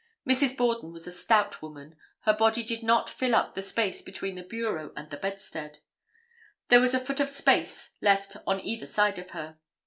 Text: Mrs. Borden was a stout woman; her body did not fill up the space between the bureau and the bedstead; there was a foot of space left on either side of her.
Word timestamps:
Mrs. 0.27 0.57
Borden 0.57 0.91
was 0.91 1.05
a 1.05 1.11
stout 1.11 1.61
woman; 1.61 1.95
her 2.21 2.33
body 2.33 2.63
did 2.63 2.81
not 2.81 3.07
fill 3.07 3.35
up 3.35 3.53
the 3.53 3.61
space 3.61 4.01
between 4.01 4.33
the 4.33 4.41
bureau 4.41 4.91
and 4.95 5.11
the 5.11 5.15
bedstead; 5.17 5.77
there 6.69 6.81
was 6.81 6.95
a 6.95 6.99
foot 6.99 7.19
of 7.19 7.29
space 7.29 7.97
left 8.01 8.35
on 8.47 8.59
either 8.61 8.87
side 8.87 9.19
of 9.19 9.29
her. 9.29 9.59